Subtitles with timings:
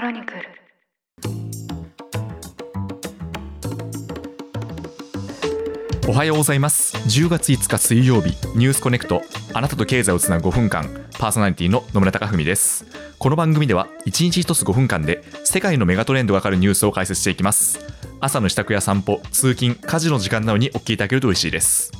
[0.00, 0.40] クロニクル。
[6.08, 6.96] おはようございます。
[6.96, 9.20] 10月5日水曜日ニュースコネクト。
[9.52, 12.86] あなたと経済をつなぐ5分間パーソナリティの野村貴文です。
[13.18, 17.78] この番組では1日1つ5分間で世界のメガトレンドがわかるニュースを解説していきます。
[18.20, 21.99] 朝の支度や散歩通勤家事の時間などにお聞きいただけると嬉しいです。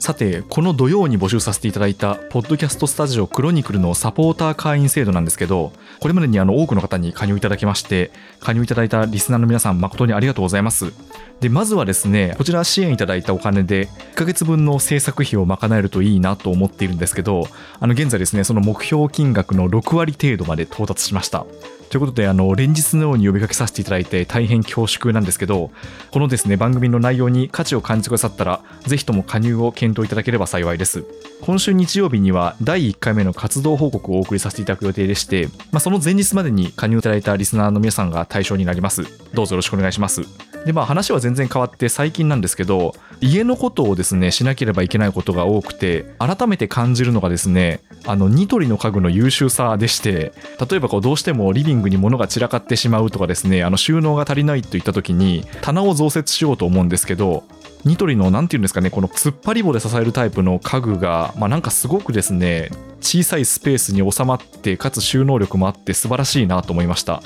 [0.00, 8.10] さてこの土曜に募集させていただいたポッドキャストスタジオクロニクルのサポーター会員制度なんですけどこれまでにあの多くの方に加入いただきまして
[8.40, 10.94] 加入いただいたリスナーの皆さん誠にありがとうございます。
[11.40, 17.46] でまずはですねこちら支援いただいたお金で1ヶ月分の制作費を賄えるといいなと思っているんですけど
[17.78, 21.44] あの現在ですねその目標金額の6割程度まで到達しました。
[21.90, 25.72] ということで、あの、連日のように呼びかけさせていただいて大変恐縮なんですけど、
[26.12, 31.04] このですね、番組の内容に価値を感じてくださったら、ぜひとも加入を検討検討いただければ幸いです。
[31.42, 39.04] 今週日曜日には第1回目の活動報告をお送りさせていただく予定でして、まあ、その前日までに加入いただいたリスナーの皆さんが対象になります。
[39.34, 40.22] どうぞよろしくお願いします。
[40.64, 50.32] で、まあ話は全然変わって最近なんですけど、家のことをですね、しなければいけないことが多くて、改めて感じるのがですね、あの、ニトリの家具の優秀さでして、
[50.70, 57.44] 例えばこうどうしてもリビングに物が散らかってしまうとかですね、あの収納が足りないといった時に、棚を増設しようと思うんですけど、
[57.84, 67.22] ニトリの何て言うんですかね、この突っ張り棒で支えるタイプの家具が、まあなんかすごくですね、小さいスペースに収まって、かつ収納力もあって素晴らしいなと思いました。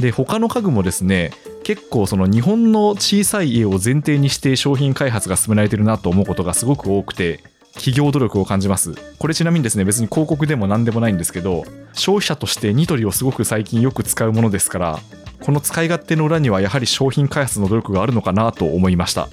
[0.00, 1.32] で、他の家具もですね、
[1.64, 7.40] 結構その日本の小さい家を前提にして商品開発が進められてるなと思うことがすごく多くて、
[7.74, 8.94] 企業努力を感じます。
[9.18, 14.98] これちなみにですね、別に広告でも何でもないんですけど、消費者としてニトリをすごく最近よく使うものですから、
[15.40, 19.28] この使い勝手の裏にはやはり商品開発の努力があるのかなと思いました。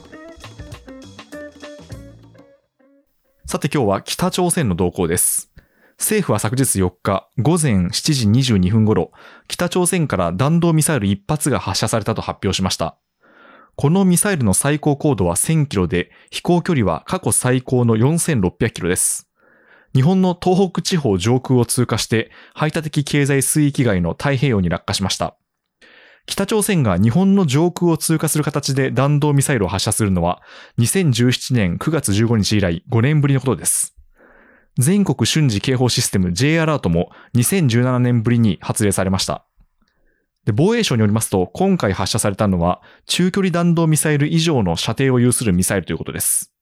[3.50, 5.52] さて今日は北朝鮮の動向です。
[5.97, 9.11] 政府は昨日4日午前7時22分頃、
[9.47, 13.00] 北朝鮮から弾道ミサイル1発が発射されたと発表しました。
[13.75, 19.27] このミサイルの最高高度は1000キロで、飛行距離は過去最高の4600キロです。
[19.95, 25.37] 日本の東北地方上空を通過して、排他的経済水域外の太平洋に落下しました。
[26.30, 30.44] 北朝鮮が日本の上空を通過する形で弾道ミサイルを発射するのは、
[30.78, 33.95] 2017年9月15日以来5年ぶりのことです。
[34.78, 39.44] 全国瞬時警報システム J アラートも2017年ぶりに発令されました。
[40.54, 46.54] 防衛省によりますと、今回発射されたのは、中距離弾道ミサイル以上の射程を有するミサイルということです。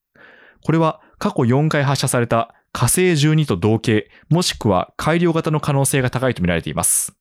[0.63, 7.16] これは過去4回発射された火星12と同型、もしくは改良型の可能性が高いとみられています。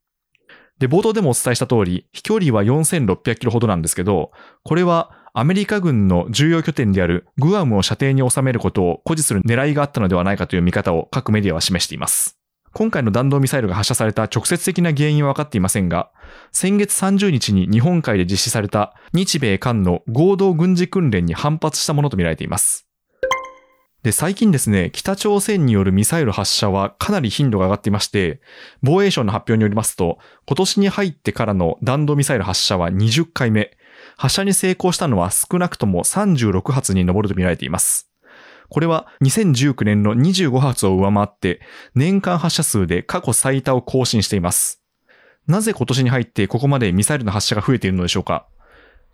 [0.79, 4.31] で、冒頭でもお伝えした通り、飛距離は4600キロほどなんですけど、
[4.63, 12.39] これはアメリカ軍の重要拠点であるグアムを射程に収めることを誇示する狙いがあったのではないかという見方を各メディアは示しています。
[12.73, 16.11] 今回の弾道ミサイルが発射された直接的な原因は分かっていませんが、
[16.53, 22.87] 先月30日に日本海で実施された日米韓の合同軍事訓練に反発したものとみられています。
[24.07, 28.41] で、最近ですね、北朝鮮によるミサイル発射はかなり頻度が上がっていまして、
[28.81, 33.77] 防衛省の発表によりますと、今年に入ってからの弾道ミサイル発射は20回目、
[34.17, 38.09] 発射に成功したのは少なくとも36発に上るとみられています。
[38.69, 41.61] これは2019年の25発を上回って、
[41.97, 44.85] 年間発射数で過去最多を更新しています。
[45.49, 48.47] なぜ今年に入ってここまでミサイルの発射が増えているのでしょうか？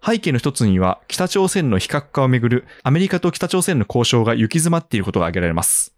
[0.05, 5.95] 背景の一つには、北朝鮮の非核化をめぐるアメリカと北朝鮮の交渉が行き詰まっていることが挙げられます。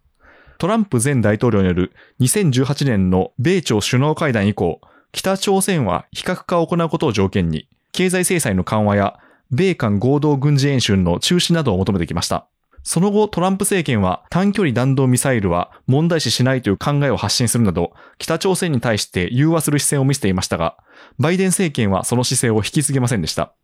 [0.58, 4.82] トランプ前大統領による2018年の米朝首脳会談以降、
[5.12, 9.18] 北朝鮮は非核化を行うことを条件に、経済制裁の緩和や
[9.50, 12.46] 米韓合同軍事演習の中止などを求めてきました。
[12.82, 20.76] その後、トランプ政権は短距離弾道ミサイルは問題視しないという考えを発信するなど、北朝鮮に対して融和する姿勢を見せていましたが、
[21.18, 23.54] バイデン政権はその姿勢を引き継げませんでした。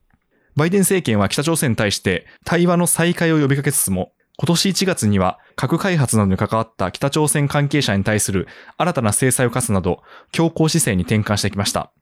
[0.57, 10.03] バイデン政権は北朝鮮に対して対話の再開を呼びかけつつも、今年1月には核開発などに関わった北朝鮮関係者に対する新たな制裁を課すなど、
[10.33, 11.93] 強硬姿勢に転換してきました。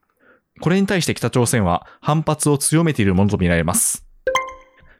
[0.60, 4.04] これに対して北朝鮮は反発を強めているものとみられます。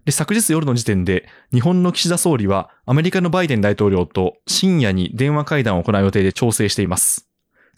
[0.05, 7.28] で、昨日夜の時点で、日本の岸田総理はアメリカのバイデン大統領と深夜に電話会談を行う予定で調整しています。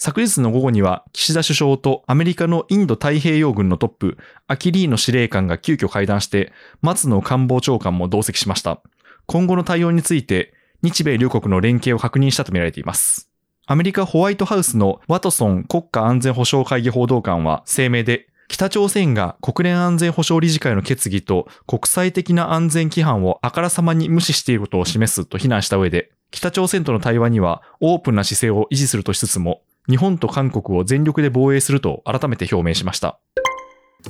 [0.02, 4.16] 昨日の午後には岸田首相とアメリカのインド太平洋軍のトップ、
[4.46, 8.80] アキリーノ司令官が急遽会談して、松野官房長官も同席しました。
[9.26, 13.28] 今後の対応について、日米両国の連携を確認したとみられています。
[13.66, 33.18] アメリカホワイトハウスのワトソン国家安全保障会議報道官は声明で、北朝鮮が国連安全保障理事会の決議と国際的な安全規範をあからさまに無視していることを示すと非難した上で、北朝鮮との対話にはオープンな姿勢を維持するとしつつも、日本と韓国を全力で防衛すると改めて表明しました。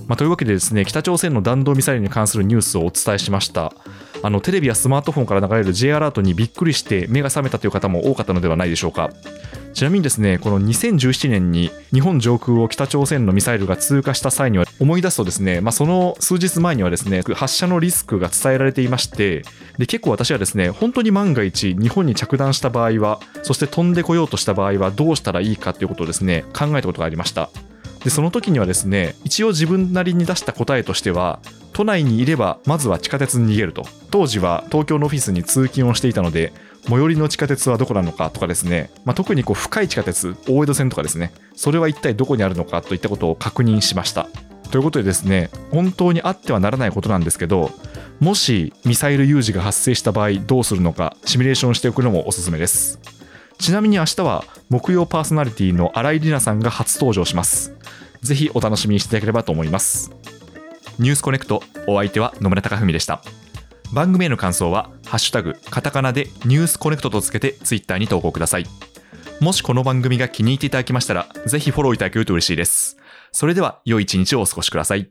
[0.07, 3.73] まあ、というわけでですね、北朝鮮の弾道ミサイルに関するニュースをお伝えしました。
[4.23, 9.11] あのテレビやスマートフォンから流れる J アラートにびっくりして目が覚めたという方も多かったのではないでしょうか。
[9.73, 19.43] ちなみにですね、この2017年に日本上空を北朝鮮のミサイルが通過した際には思い出すとですね、まあ、その数日前にはですね、発射のリスクが伝えられていまして、
[19.79, 27.51] で結構私はですね、本当に万が一日本に着弾した場合は、そして飛んでこようとした場合はどうしたらいいかということをですね、考えたことがありました。
[28.05, 31.41] でその時にはですね一応自分なりに出した答えとしては
[31.73, 33.85] 都内にいればまずは地下鉄に逃げると。
[34.11, 36.53] 当時は東京のオフィスに通勤をしていたので
[36.89, 44.29] 最寄りの地下鉄はどこなのかとかですね、まあ、特にこう深い地下鉄大江戸線とかですねそれは一体どこにあるのかといったことを確認しました。
[44.71, 47.73] ということでですね本当にあってはならないことなんですけど
[48.21, 53.01] もしミサイル有事が発生した場合どうするのかシミュレーションしておくのもおすすめです。
[53.59, 57.75] ちなみに明日は木曜パーソナリティの新井里奈さんが初登場します。
[58.23, 60.11] ぜひお楽しみにしていただければと思います。
[60.99, 63.23] ニュースコネクトお相手は野村貴文でした。
[63.93, 68.67] 番組への感想はハッシュタグカタカナでニュースコネクトとつけてツイッターに投稿ください。
[69.41, 72.99] もしこの番組が気に入っていただきましたらぜひフォローいただけると嬉しいです。
[73.33, 75.11] それでは良い一日をお過ごしください。